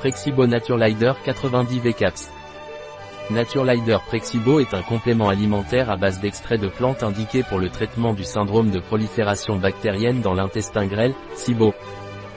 Prexibo 0.00 0.46
Naturelider 0.46 1.12
90 1.26 1.78
VCAPS. 1.80 2.30
Naturelider 3.28 3.98
Prexibo 4.06 4.58
est 4.58 4.72
un 4.72 4.80
complément 4.80 5.28
alimentaire 5.28 5.90
à 5.90 5.98
base 5.98 6.20
d'extrait 6.20 6.56
de 6.56 6.68
plantes 6.68 7.02
indiqué 7.02 7.42
pour 7.42 7.58
le 7.58 7.68
traitement 7.68 8.14
du 8.14 8.24
syndrome 8.24 8.70
de 8.70 8.80
prolifération 8.80 9.56
bactérienne 9.56 10.22
dans 10.22 10.32
l'intestin 10.32 10.86
grêle, 10.86 11.12
SIBO. 11.34 11.74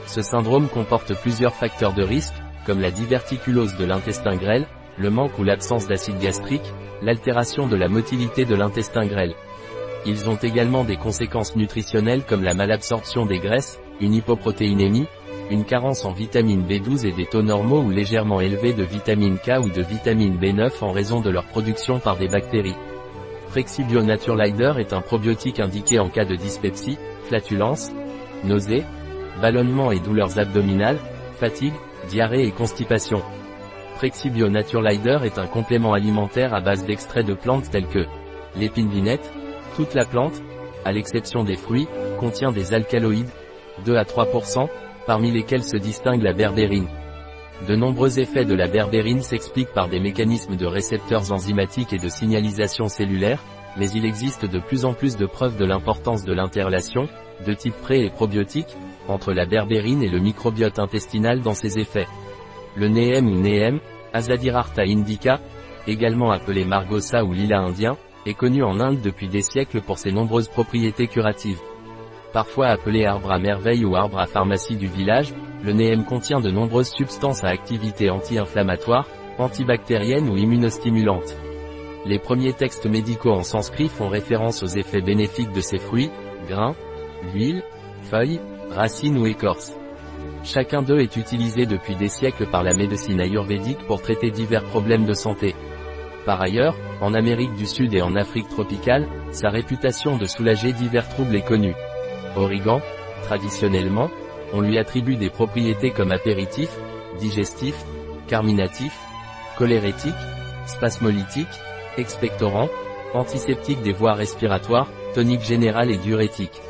Ce 0.06 0.20
syndrome 0.20 0.68
comporte 0.68 1.18
plusieurs 1.22 1.54
facteurs 1.54 1.94
de 1.94 2.02
risque, 2.02 2.34
comme 2.66 2.82
la 2.82 2.90
diverticulose 2.90 3.78
de 3.78 3.86
l'intestin 3.86 4.36
grêle, 4.36 4.66
le 4.98 5.08
manque 5.08 5.38
ou 5.38 5.42
l'absence 5.42 5.88
d'acide 5.88 6.18
gastrique, 6.18 6.70
l'altération 7.00 7.66
de 7.66 7.76
la 7.76 7.88
motilité 7.88 8.44
de 8.44 8.56
l'intestin 8.56 9.06
grêle. 9.06 9.34
Ils 10.04 10.28
ont 10.28 10.36
également 10.36 10.84
des 10.84 10.98
conséquences 10.98 11.56
nutritionnelles 11.56 12.24
comme 12.28 12.44
la 12.44 12.52
malabsorption 12.52 13.24
des 13.24 13.38
graisses, 13.38 13.80
une 14.02 14.12
hypoprotéinémie, 14.12 15.06
une 15.50 15.64
carence 15.64 16.04
en 16.04 16.12
vitamine 16.12 16.66
B12 16.66 17.06
et 17.06 17.12
des 17.12 17.26
taux 17.26 17.42
normaux 17.42 17.82
ou 17.82 17.90
légèrement 17.90 18.40
élevés 18.40 18.72
de 18.72 18.82
vitamine 18.82 19.38
K 19.38 19.58
ou 19.62 19.68
de 19.68 19.82
vitamine 19.82 20.38
B9 20.38 20.70
en 20.80 20.92
raison 20.92 21.20
de 21.20 21.30
leur 21.30 21.44
production 21.44 21.98
par 21.98 22.16
des 22.16 22.28
bactéries. 22.28 22.76
Frexibio 23.48 24.02
Naturelider 24.02 24.72
est 24.78 24.92
un 24.92 25.00
probiotique 25.00 25.60
indiqué 25.60 25.98
en 25.98 26.08
cas 26.08 26.24
de 26.24 26.34
dyspepsie, 26.34 26.98
flatulence, 27.28 27.92
nausée, 28.42 28.84
ballonnement 29.40 29.92
et 29.92 30.00
douleurs 30.00 30.38
abdominales, 30.38 30.98
fatigue, 31.38 31.74
diarrhée 32.08 32.46
et 32.46 32.50
constipation. 32.50 33.22
Frexibio 33.96 34.48
Naturelider 34.48 35.18
est 35.24 35.38
un 35.38 35.46
complément 35.46 35.92
alimentaire 35.92 36.54
à 36.54 36.60
base 36.60 36.84
d'extraits 36.84 37.26
de 37.26 37.34
plantes 37.34 37.70
tels 37.70 37.86
que 37.86 38.06
l'épine 38.56 38.88
vinette, 38.88 39.32
toute 39.76 39.94
la 39.94 40.04
plante, 40.04 40.42
à 40.84 40.92
l'exception 40.92 41.44
des 41.44 41.56
fruits, 41.56 41.88
contient 42.18 42.52
des 42.52 42.74
alcaloïdes, 42.74 43.30
2 43.84 43.96
à 43.96 44.04
3%, 44.04 44.68
parmi 45.06 45.30
lesquels 45.30 45.64
se 45.64 45.76
distingue 45.76 46.22
la 46.22 46.32
berbérine. 46.32 46.88
De 47.68 47.76
nombreux 47.76 48.18
effets 48.18 48.44
de 48.44 48.54
la 48.54 48.66
berbérine 48.66 49.22
s'expliquent 49.22 49.72
par 49.72 49.88
des 49.88 50.00
mécanismes 50.00 50.56
de 50.56 50.66
récepteurs 50.66 51.32
enzymatiques 51.32 51.92
et 51.92 51.98
de 51.98 52.08
signalisation 52.08 52.88
cellulaire, 52.88 53.42
mais 53.76 53.88
il 53.90 54.04
existe 54.04 54.44
de 54.44 54.58
plus 54.58 54.84
en 54.84 54.92
plus 54.92 55.16
de 55.16 55.26
preuves 55.26 55.56
de 55.56 55.64
l'importance 55.64 56.24
de 56.24 56.32
l'interrelation, 56.32 57.08
de 57.46 57.54
type 57.54 57.76
pré 57.80 58.04
et 58.04 58.10
probiotique, 58.10 58.76
entre 59.08 59.32
la 59.32 59.46
berbérine 59.46 60.02
et 60.02 60.08
le 60.08 60.18
microbiote 60.18 60.78
intestinal 60.78 61.40
dans 61.40 61.54
ses 61.54 61.78
effets. 61.78 62.08
Le 62.76 62.88
NEM 62.88 63.28
ou 63.28 63.40
NEM, 63.40 63.80
Azadirarta 64.12 64.82
indica, 64.82 65.40
également 65.86 66.30
appelé 66.30 66.64
Margosa 66.64 67.24
ou 67.24 67.32
lila 67.32 67.60
indien, 67.60 67.96
est 68.26 68.34
connu 68.34 68.62
en 68.62 68.80
Inde 68.80 69.00
depuis 69.02 69.28
des 69.28 69.42
siècles 69.42 69.80
pour 69.80 69.98
ses 69.98 70.12
nombreuses 70.12 70.48
propriétés 70.48 71.08
curatives. 71.08 71.60
Parfois 72.34 72.66
appelé 72.66 73.06
arbre 73.06 73.30
à 73.30 73.38
merveille 73.38 73.84
ou 73.84 73.94
arbre 73.94 74.18
à 74.18 74.26
pharmacie 74.26 74.76
du 74.76 74.88
village, 74.88 75.32
le 75.62 75.72
NEM 75.72 76.04
contient 76.04 76.40
de 76.40 76.50
nombreuses 76.50 76.90
substances 76.90 77.44
à 77.44 77.48
activité 77.48 78.10
anti-inflammatoire, 78.10 79.06
antibactérienne 79.38 80.28
ou 80.28 80.36
immunostimulante. 80.36 81.36
Les 82.04 82.18
premiers 82.18 82.52
textes 82.52 82.86
médicaux 82.86 83.30
en 83.30 83.44
sanskrit 83.44 83.88
font 83.88 84.08
référence 84.08 84.64
aux 84.64 84.66
effets 84.66 85.00
bénéfiques 85.00 85.52
de 85.52 85.60
ces 85.60 85.78
fruits, 85.78 86.10
grains, 86.48 86.74
huiles, 87.32 87.62
feuilles, 88.10 88.40
racines 88.68 89.16
ou 89.16 89.26
écorces. 89.26 89.72
Chacun 90.42 90.82
d'eux 90.82 90.98
est 90.98 91.16
utilisé 91.16 91.66
depuis 91.66 91.94
des 91.94 92.08
siècles 92.08 92.50
par 92.50 92.64
la 92.64 92.74
médecine 92.74 93.20
ayurvédique 93.20 93.86
pour 93.86 94.02
traiter 94.02 94.32
divers 94.32 94.64
problèmes 94.64 95.06
de 95.06 95.14
santé. 95.14 95.54
Par 96.26 96.42
ailleurs, 96.42 96.74
en 97.00 97.14
Amérique 97.14 97.54
du 97.54 97.66
Sud 97.66 97.94
et 97.94 98.02
en 98.02 98.16
Afrique 98.16 98.48
tropicale, 98.48 99.06
sa 99.30 99.50
réputation 99.50 100.16
de 100.18 100.26
soulager 100.26 100.72
divers 100.72 101.08
troubles 101.08 101.36
est 101.36 101.46
connue. 101.46 101.74
Origan, 102.36 102.80
traditionnellement, 103.22 104.10
on 104.52 104.60
lui 104.60 104.78
attribue 104.78 105.16
des 105.16 105.30
propriétés 105.30 105.90
comme 105.90 106.12
apéritif, 106.12 106.70
digestif, 107.18 107.74
carminatif, 108.28 108.92
cholérétique, 109.56 110.14
spasmolytique, 110.66 111.46
expectorant, 111.96 112.68
antiseptique 113.14 113.82
des 113.82 113.92
voies 113.92 114.14
respiratoires, 114.14 114.88
tonique 115.14 115.42
général 115.42 115.90
et 115.90 115.96
diurétique. 115.96 116.60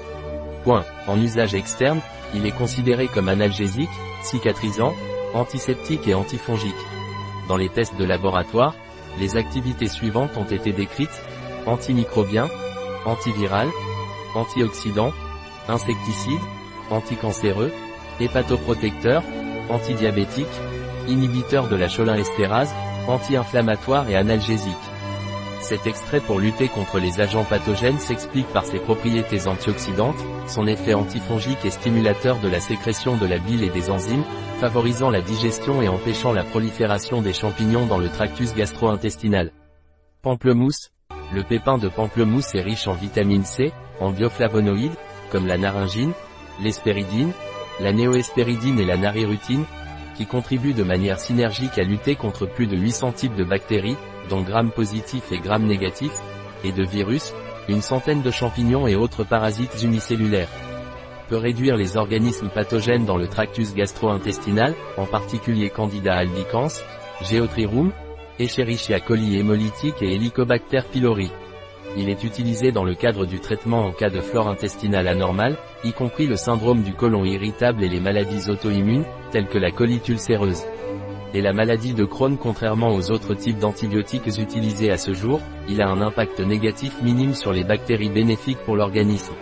Point. 0.64 0.84
En 1.06 1.20
usage 1.20 1.54
externe, 1.54 2.00
il 2.34 2.46
est 2.46 2.56
considéré 2.56 3.06
comme 3.08 3.28
analgésique, 3.28 3.90
cicatrisant, 4.22 4.94
antiseptique 5.34 6.08
et 6.08 6.14
antifongique. 6.14 6.72
Dans 7.48 7.56
les 7.56 7.68
tests 7.68 7.96
de 7.96 8.04
laboratoire, 8.04 8.74
les 9.18 9.36
activités 9.36 9.88
suivantes 9.88 10.36
ont 10.36 10.44
été 10.44 10.72
décrites, 10.72 11.22
antimicrobien, 11.66 12.48
antiviral, 13.04 13.68
antioxydant, 14.34 15.12
insecticide, 15.68 16.40
anticancéreux, 16.90 17.72
hépatoprotecteur, 18.20 19.22
antidiabétique, 19.70 20.46
inhibiteur 21.08 21.68
de 21.68 21.76
la 21.76 21.88
cholinestérase, 21.88 22.74
anti-inflammatoire 23.08 24.08
et 24.08 24.16
analgésique. 24.16 24.74
Cet 25.60 25.86
extrait 25.86 26.20
pour 26.20 26.40
lutter 26.40 26.68
contre 26.68 26.98
les 26.98 27.22
agents 27.22 27.44
pathogènes 27.44 27.98
s'explique 27.98 28.46
par 28.48 28.66
ses 28.66 28.78
propriétés 28.78 29.46
antioxydantes, 29.48 30.22
son 30.46 30.66
effet 30.66 30.92
antifongique 30.92 31.64
et 31.64 31.70
stimulateur 31.70 32.38
de 32.38 32.48
la 32.48 32.60
sécrétion 32.60 33.16
de 33.16 33.26
la 33.26 33.38
bile 33.38 33.64
et 33.64 33.70
des 33.70 33.88
enzymes, 33.88 34.24
favorisant 34.60 35.08
la 35.08 35.22
digestion 35.22 35.80
et 35.80 35.88
empêchant 35.88 36.34
la 36.34 36.44
prolifération 36.44 37.22
des 37.22 37.32
champignons 37.32 37.86
dans 37.86 37.96
le 37.96 38.10
tractus 38.10 38.54
gastro-intestinal. 38.54 39.52
Pamplemousse. 40.20 40.90
Le 41.32 41.42
pépin 41.42 41.78
de 41.78 41.88
pamplemousse 41.88 42.54
est 42.54 42.60
riche 42.60 42.86
en 42.86 42.92
vitamine 42.92 43.44
C, 43.44 43.72
en 44.00 44.10
bioflavonoïdes, 44.10 44.96
comme 45.34 45.48
la 45.48 45.58
naringine, 45.58 46.12
l'espéridine, 46.62 47.32
la 47.80 47.92
néoespéridine 47.92 48.78
et 48.78 48.84
la 48.84 48.96
narirutine, 48.96 49.64
qui 50.16 50.26
contribuent 50.26 50.74
de 50.74 50.84
manière 50.84 51.18
synergique 51.18 51.76
à 51.76 51.82
lutter 51.82 52.14
contre 52.14 52.46
plus 52.46 52.68
de 52.68 52.76
800 52.76 53.10
types 53.10 53.34
de 53.34 53.42
bactéries, 53.42 53.96
dont 54.28 54.42
grammes 54.42 54.70
positifs 54.70 55.32
et 55.32 55.40
grammes 55.40 55.66
négatifs, 55.66 56.20
et 56.62 56.70
de 56.70 56.84
virus, 56.84 57.34
une 57.68 57.82
centaine 57.82 58.22
de 58.22 58.30
champignons 58.30 58.86
et 58.86 58.94
autres 58.94 59.24
parasites 59.24 59.82
unicellulaires. 59.82 60.50
Peut 61.28 61.38
réduire 61.38 61.76
les 61.76 61.96
organismes 61.96 62.48
pathogènes 62.48 63.04
dans 63.04 63.16
le 63.16 63.26
tractus 63.26 63.74
gastro-intestinal, 63.74 64.72
en 64.96 65.06
particulier 65.06 65.68
Candida 65.68 66.14
albicans, 66.14 66.80
Geotrirum, 67.22 67.90
Escherichia 68.38 69.00
coli 69.00 69.36
hémolytique 69.36 70.00
et 70.00 70.14
Helicobacter 70.14 70.82
pylori. 70.92 71.32
Il 71.96 72.08
est 72.08 72.24
utilisé 72.24 72.72
dans 72.72 72.84
le 72.84 72.94
cadre 72.94 73.24
du 73.24 73.38
traitement 73.38 73.86
en 73.86 73.92
cas 73.92 74.10
de 74.10 74.20
flore 74.20 74.48
intestinale 74.48 75.06
anormale, 75.06 75.56
y 75.84 75.92
compris 75.92 76.26
le 76.26 76.36
syndrome 76.36 76.82
du 76.82 76.92
côlon 76.92 77.24
irritable 77.24 77.84
et 77.84 77.88
les 77.88 78.00
maladies 78.00 78.50
auto-immunes, 78.50 79.04
telles 79.30 79.46
que 79.46 79.58
la 79.58 79.70
colite 79.70 80.08
ulcéreuse. 80.08 80.64
Et 81.34 81.40
la 81.40 81.52
maladie 81.52 81.94
de 81.94 82.04
Crohn 82.04 82.36
contrairement 82.36 82.94
aux 82.94 83.10
autres 83.10 83.34
types 83.34 83.58
d'antibiotiques 83.58 84.26
utilisés 84.26 84.90
à 84.90 84.98
ce 84.98 85.14
jour, 85.14 85.40
il 85.68 85.82
a 85.82 85.88
un 85.88 86.00
impact 86.00 86.40
négatif 86.40 87.00
minime 87.02 87.34
sur 87.34 87.52
les 87.52 87.64
bactéries 87.64 88.08
bénéfiques 88.08 88.64
pour 88.64 88.76
l'organisme. 88.76 89.34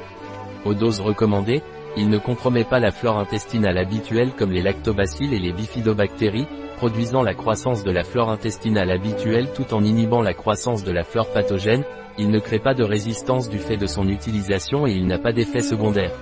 Aux 0.65 0.75
doses 0.75 1.01
recommandées, 1.01 1.63
il 1.97 2.09
ne 2.09 2.19
compromet 2.19 2.65
pas 2.65 2.81
la 2.81 2.91
flore 2.91 3.19
intestinale 3.19 3.79
habituelle 3.79 4.33
comme 4.33 4.53
les 4.53 4.63
lactobacilles 4.63 5.35
et 5.35 5.39
les 5.39 5.53
bifidobactéries, 5.53 6.47
produisant 6.77 7.23
la 7.23 7.35
croissance 7.35 7.85
de 7.85 7.91
la 7.91 8.03
flore 8.03 8.31
intestinale 8.31 8.91
habituelle 8.91 9.53
tout 9.55 9.75
en 9.75 9.85
inhibant 9.85 10.23
la 10.23 10.35
croissance 10.35 10.85
de 10.85 10.93
la 10.93 11.05
flore 11.05 11.31
pathogène, 11.33 11.85
il 12.19 12.31
ne 12.31 12.39
crée 12.39 12.59
pas 12.59 12.75
de 12.75 12.85
résistance 12.85 13.49
du 13.49 13.59
fait 13.59 13.77
de 13.77 13.87
son 13.87 14.09
utilisation 14.09 14.87
et 14.87 14.93
il 14.93 15.07
n'a 15.07 15.19
pas 15.19 15.33
d'effet 15.33 15.61
secondaire. 15.61 16.13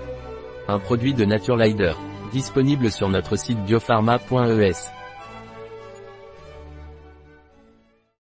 Un 0.68 0.78
produit 0.78 1.14
de 1.14 1.24
Naturelider. 1.24 1.94
Disponible 2.32 2.90
sur 2.90 3.08
notre 3.08 3.36
site 3.36 3.58
biopharma.es. 3.64 4.99